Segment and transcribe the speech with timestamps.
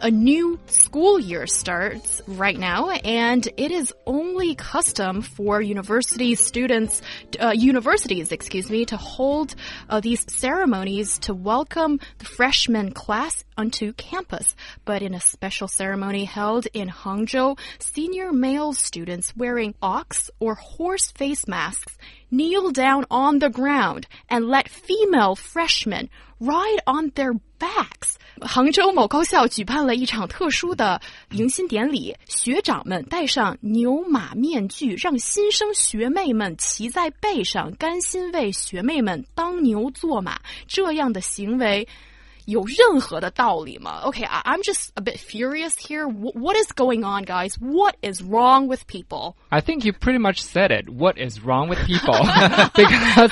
[0.00, 7.02] A new school year starts right now, and it is only custom for university students,
[7.40, 9.54] uh, universities, excuse me, to hold
[9.88, 14.54] uh, these ceremonies to welcome the freshman class onto campus.
[14.84, 21.10] But in a special ceremony held in Hangzhou, senior male students wearing ox or horse
[21.10, 21.96] face masks
[22.30, 26.10] kneel down on the ground and let female freshmen
[26.40, 28.15] ride on their backs.
[28.41, 30.99] 杭州某高校举办了一场特殊的
[31.31, 40.39] 迎新典礼，学长们戴上牛马面具，让新生学妹们骑在背上，甘心为学妹们当牛做马。
[40.67, 41.87] 这样的行为。
[42.45, 44.01] 有任何的道理吗？
[44.03, 46.05] Okay, I'm just a bit furious here.
[46.09, 47.55] What is going on, guys?
[47.57, 49.35] What is wrong with people?
[49.47, 50.89] I think you pretty much said it.
[50.89, 52.19] What is wrong with people?
[52.75, 53.31] because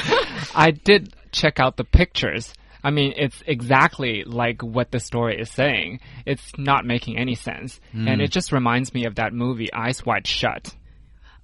[0.56, 2.54] I did check out the pictures.
[2.87, 5.98] I mean, it's exactly like what the story is saying.
[6.25, 7.81] It's not making any sense.
[7.92, 8.09] Mm.
[8.09, 10.73] And it just reminds me of that movie, Eyes Wide Shut.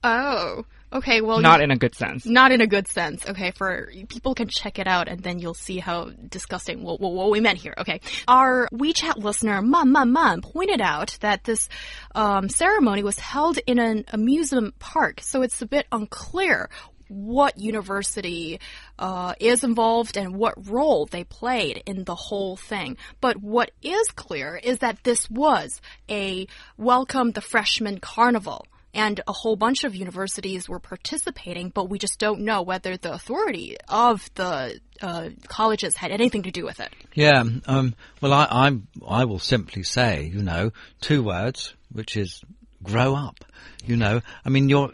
[0.05, 0.65] Oh.
[0.93, 2.27] Okay, well, not in a good sense.
[2.27, 3.27] Not in a good sense.
[3.27, 7.13] Okay, for people can check it out and then you'll see how disgusting what, what,
[7.13, 7.75] what we meant here.
[7.79, 11.70] Okay, our WeChat listener Man Man Man pointed out that this
[12.15, 16.69] um, ceremony was held in an amusement park, so it's a bit unclear
[17.13, 18.61] what university
[18.99, 22.97] uh, is involved and what role they played in the whole thing.
[23.21, 26.47] But what is clear is that this was a
[26.77, 32.19] welcome the freshman carnival and a whole bunch of universities were participating, but we just
[32.19, 36.93] don't know whether the authority of the uh, colleges had anything to do with it.
[37.15, 42.43] Yeah, um, well, I, I, I will simply say, you know, two words, which is
[42.83, 43.45] grow up.
[43.85, 44.93] You know, I mean, you're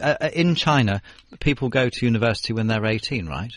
[0.00, 1.02] uh, uh in China.
[1.40, 3.52] People go to university when they're eighteen, right?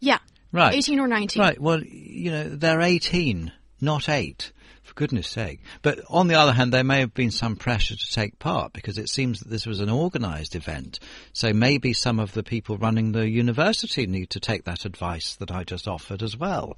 [0.00, 0.18] Yeah,
[0.52, 1.42] right, eighteen or nineteen.
[1.42, 1.60] Right.
[1.60, 4.52] Well, you know, they're eighteen, not eight
[4.92, 5.60] for goodness sake.
[5.82, 8.98] But on the other hand, there may have been some pressure to take part because
[8.98, 10.98] it seems that this was an organised event.
[11.32, 15.50] So maybe some of the people running the university need to take that advice that
[15.50, 16.76] I just offered as well.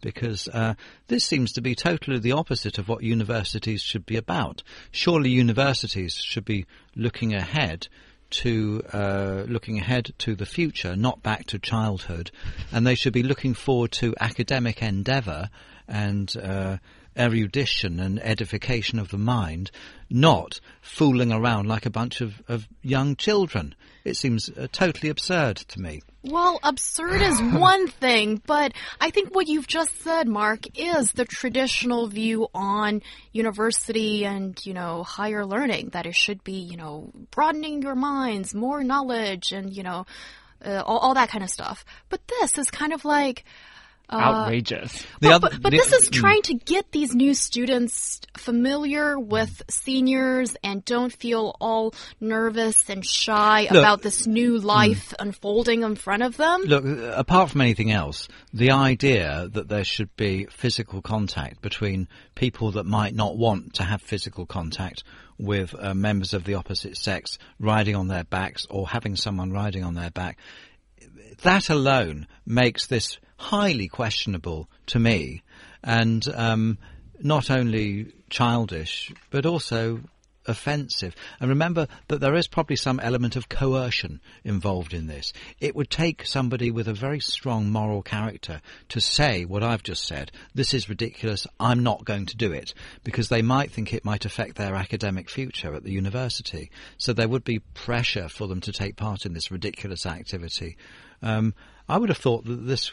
[0.00, 0.74] Because uh,
[1.08, 4.62] this seems to be totally the opposite of what universities should be about.
[4.90, 7.88] Surely universities should be looking ahead
[8.28, 12.30] to uh, looking ahead to the future, not back to childhood,
[12.72, 15.48] and they should be looking forward to academic endeavour
[15.88, 16.76] and uh,
[17.16, 19.70] erudition and edification of the mind,
[20.10, 23.74] not fooling around like a bunch of, of young children.
[24.04, 26.02] It seems uh, totally absurd to me.
[26.22, 31.24] Well, absurd is one thing, but I think what you've just said, Mark, is the
[31.24, 37.10] traditional view on university and, you know, higher learning, that it should be, you know,
[37.30, 40.06] broadening your minds, more knowledge, and, you know,
[40.64, 41.84] uh, all, all that kind of stuff.
[42.08, 43.44] But this is kind of like,
[44.08, 45.04] uh, outrageous.
[45.20, 49.62] But, other, but, but the, this is trying to get these new students familiar with
[49.68, 55.26] seniors and don't feel all nervous and shy look, about this new life mm.
[55.26, 56.62] unfolding in front of them.
[56.62, 56.84] Look,
[57.16, 62.86] apart from anything else, the idea that there should be physical contact between people that
[62.86, 65.02] might not want to have physical contact
[65.38, 69.84] with uh, members of the opposite sex riding on their backs or having someone riding
[69.84, 70.38] on their back,
[71.42, 75.42] that alone makes this highly questionable to me,
[75.82, 76.78] and um,
[77.20, 80.00] not only childish but also
[80.48, 81.14] offensive.
[81.40, 85.32] And remember that there is probably some element of coercion involved in this.
[85.60, 88.60] It would take somebody with a very strong moral character
[88.90, 90.30] to say what I've just said.
[90.54, 91.46] This is ridiculous.
[91.58, 92.74] I'm not going to do it
[93.04, 96.70] because they might think it might affect their academic future at the university.
[96.98, 100.76] So there would be pressure for them to take part in this ridiculous activity.
[101.22, 101.54] Um,
[101.88, 102.92] I would have thought that this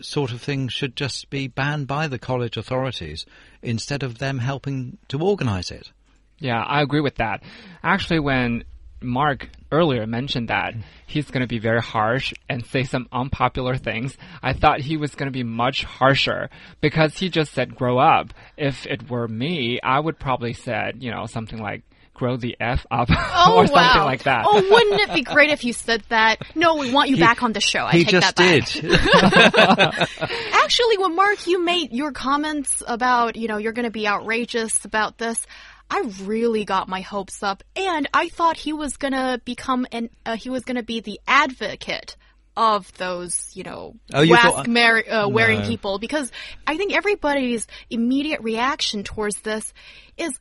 [0.00, 3.26] sort of thing should just be banned by the college authorities
[3.62, 5.90] instead of them helping to organize it.
[6.38, 7.42] Yeah, I agree with that.
[7.82, 8.64] Actually, when
[9.02, 10.74] Mark earlier mentioned that
[11.06, 14.16] he's going to be very harsh and say some unpopular things.
[14.42, 16.50] I thought he was going to be much harsher
[16.80, 18.32] because he just said grow up.
[18.56, 21.82] If it were me, I would probably said, you know, something like
[22.14, 24.04] grow the F up oh, or something wow.
[24.04, 24.44] like that.
[24.46, 26.38] Oh, wouldn't it be great if you said that?
[26.54, 27.84] No, we want you he, back on the show.
[27.84, 30.08] I he take just that back.
[30.08, 30.28] did.
[30.52, 34.84] Actually, when Mark, you made your comments about, you know, you're going to be outrageous
[34.84, 35.44] about this.
[35.90, 40.36] I really got my hopes up, and I thought he was gonna become an uh,
[40.36, 42.16] he was gonna be the advocate
[42.56, 45.68] of those, you know, Oh, you mask thought- uh, wearing No.
[45.68, 46.30] people because
[46.66, 49.72] I think everybody's immediate reaction towards this
[50.16, 50.38] is,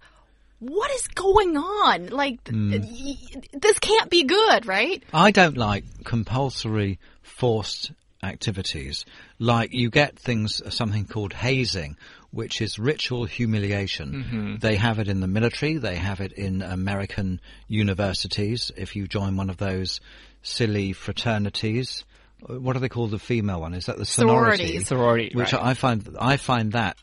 [0.62, 2.08] what is going on?
[2.08, 2.72] Like, th- Hmm.
[2.72, 5.04] y- this can't be good, right?
[5.14, 7.92] I don't like compulsory forced
[8.24, 9.04] activities.
[9.40, 11.98] Like you get things, something called hazing,
[12.30, 14.58] which is ritual humiliation.
[14.62, 15.78] They have it in the military.
[15.78, 18.72] They have it in American universities.
[18.78, 20.00] If you join one of those
[20.44, 22.04] silly fraternities,
[22.50, 23.76] Uh, what do they call the female one?
[23.76, 24.64] Is that the sorority?
[24.66, 24.88] Sororities.
[24.88, 25.64] Sorority, Which right.
[25.64, 26.98] I find, I find that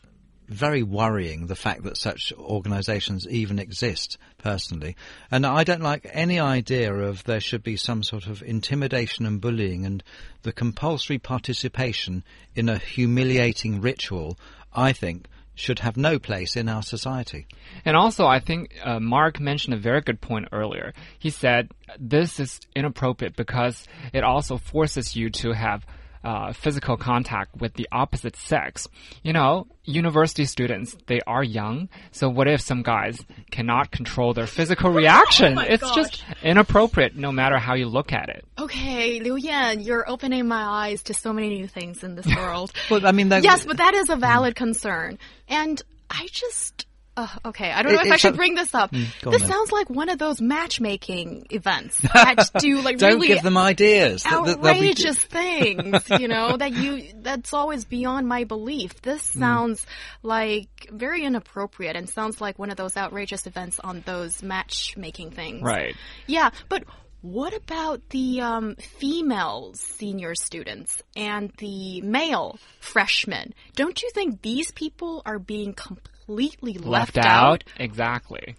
[0.49, 4.95] very worrying the fact that such organisations even exist personally
[5.31, 9.39] and I don't like any idea of there should be some sort of intimidation and
[9.39, 10.03] bullying and
[10.41, 12.23] the compulsory participation
[12.55, 14.37] in a humiliating ritual
[14.73, 15.27] I think
[15.59, 17.45] should have no place in our society.
[17.83, 20.93] And also, I think uh, Mark mentioned a very good point earlier.
[21.19, 21.69] He said
[21.99, 25.85] this is inappropriate because it also forces you to have
[26.23, 28.87] uh, physical contact with the opposite sex.
[29.23, 33.19] You know, university students, they are young, so what if some guys
[33.51, 35.55] cannot control their physical reaction?
[35.55, 35.95] my it's gosh.
[35.95, 38.45] just inappropriate no matter how you look at it.
[38.57, 42.71] Okay, Liu Yan, you're opening my eyes to so many new things in this world.
[42.89, 45.17] Well, I mean, that- yes, but that is a valid concern.
[45.47, 46.85] And I just.
[47.19, 48.93] Uh, okay, I don't know It- if I should bring this up.
[48.93, 48.99] on
[49.31, 49.49] this then.
[49.49, 54.23] sounds like one of those matchmaking events that do like Don't really give them ideas.
[54.23, 59.01] That- that be- outrageous things, you know, that you that's always beyond my belief.
[59.01, 59.39] This Hmm.
[59.39, 59.85] sounds
[60.23, 65.61] like very inappropriate and sounds like one of those outrageous events on those matchmaking things.
[65.61, 65.95] Right.
[66.27, 66.83] Yeah, but
[67.21, 73.53] what about the um, female senior students and the male freshmen?
[73.75, 77.63] Don't you think these people are being completely left, out?
[77.77, 78.55] Exactly.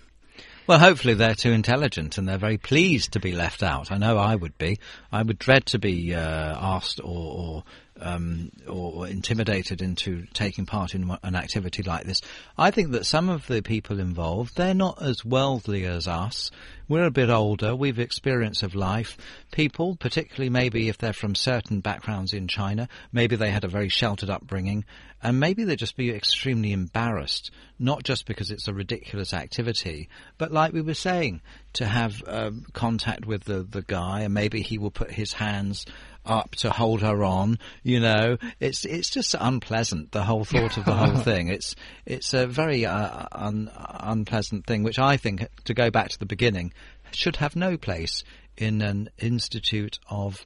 [0.66, 3.90] Well, hopefully they're too intelligent and they're very pleased to be left out.
[3.90, 4.78] I know I would be.
[5.10, 7.64] I would dread to be uh, asked or or,
[8.00, 12.20] um, or intimidated into taking part in an activity like this.
[12.56, 16.50] I think that some of the people involved they're not as worldly as us.
[16.88, 17.76] We're a bit older.
[17.76, 19.16] We've experience of life.
[19.52, 23.88] People, particularly maybe if they're from certain backgrounds in China, maybe they had a very
[23.88, 24.84] sheltered upbringing,
[25.22, 30.08] and maybe they'd just be extremely embarrassed, not just because it's a ridiculous activity,
[30.38, 31.42] but like we were saying,
[31.74, 35.86] to have um, contact with the, the guy, and maybe he will put his hands
[36.24, 37.58] up to hold her on.
[37.82, 40.12] You know, it's it's just unpleasant.
[40.12, 41.48] The whole thought of the whole thing.
[41.48, 41.74] It's
[42.06, 46.26] it's a very uh, un, unpleasant thing, which I think, to go back to the
[46.26, 46.72] beginning,
[47.12, 48.24] should have no place
[48.56, 50.44] in an institute of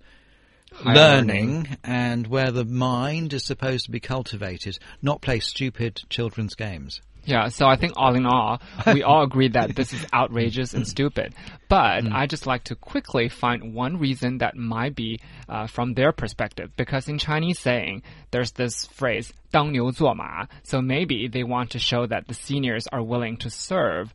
[0.73, 6.55] Higher learning and where the mind is supposed to be cultivated, not play stupid children's
[6.55, 7.00] games.
[7.26, 10.88] Yeah, so I think all in all, we all agree that this is outrageous and
[10.88, 11.36] stupid.
[11.68, 16.12] But I just like to quickly find one reason that might be uh, from their
[16.12, 16.72] perspective.
[16.76, 20.48] Because in Chinese saying, there's this phrase, 当牛做马.
[20.64, 24.12] So maybe they want to show that the seniors are willing to serve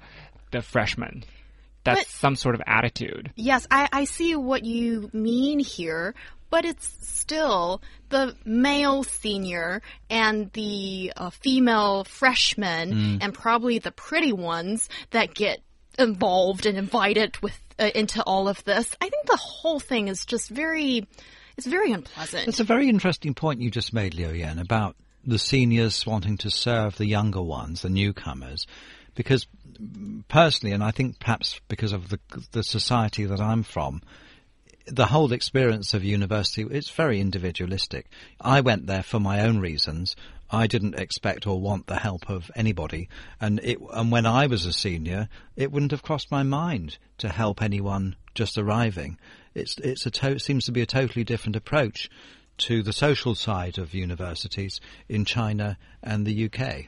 [0.51, 1.23] the freshmen.
[1.85, 3.31] That's But- some sort of attitude.
[3.37, 6.15] Yes, I, I see what you mean here,
[6.50, 14.34] but it's still the male senior and the uh, female freshman and probably the pretty
[14.34, 15.60] ones that get
[16.00, 18.96] involved and invited with uh, into all of this.
[19.02, 21.08] I think the whole thing is just very
[21.58, 22.48] it's very unpleasant.
[22.48, 26.50] It's a very interesting point you just made, Liu Yan, about the seniors wanting to
[26.50, 28.66] serve the younger ones, the newcomers,
[29.14, 29.46] because
[29.78, 32.20] mm, personally, and I think perhaps because of the
[32.52, 34.02] the society that I'm from,
[34.86, 38.08] the whole experience of university it's very individualistic.
[38.42, 40.16] I went there for my own reasons.
[40.52, 43.08] I didn't expect or want the help of anybody,
[43.40, 47.30] and it and when I was a senior, it wouldn't have crossed my mind to
[47.30, 49.18] help anyone just arriving.
[49.54, 52.10] It's it's a to- seems to be a totally different approach
[52.60, 56.88] to the social side of universities in China and the UK.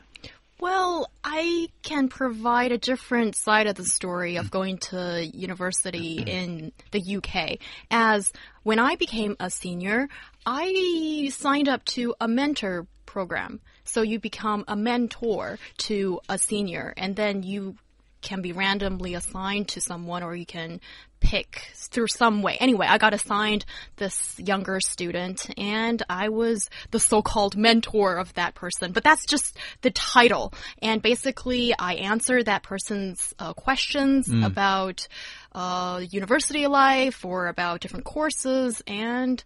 [1.33, 6.27] I can provide a different side of the story of going to university mm-hmm.
[6.27, 7.59] in the UK.
[7.89, 8.33] As
[8.63, 10.09] when I became a senior,
[10.45, 13.61] I signed up to a mentor program.
[13.85, 15.57] So you become a mentor
[15.87, 17.77] to a senior, and then you
[18.21, 20.79] can be randomly assigned to someone or you can
[21.19, 22.57] pick through some way.
[22.59, 23.63] Anyway, I got assigned
[23.97, 28.91] this younger student and I was the so-called mentor of that person.
[28.91, 30.53] But that's just the title.
[30.81, 35.07] And basically I answer that person's uh, questions about
[35.53, 39.43] uh, university life or about different courses and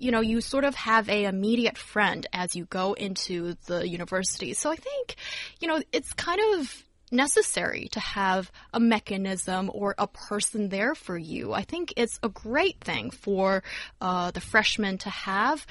[0.00, 4.54] you know, you sort of have a immediate friend as you go into the university.
[4.54, 5.16] So I think,
[5.58, 11.16] you know, it's kind of necessary to have a mechanism or a person there for
[11.16, 11.52] you.
[11.52, 13.62] I think it's a great thing for
[14.00, 15.66] uh, the freshmen to have.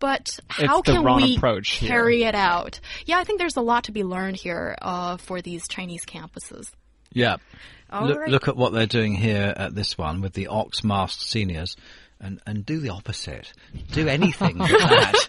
[0.00, 1.88] But how the can we approach here.
[1.88, 2.80] carry it out?
[3.06, 6.70] Yeah, I think there's a lot to be learned here uh, for these Chinese campuses.
[7.12, 7.36] Yeah.
[7.90, 8.28] All look, right.
[8.28, 11.76] look at what they're doing here at this one with the Ox masked seniors.
[12.20, 13.52] And, and do the opposite.
[13.92, 15.28] Do anything that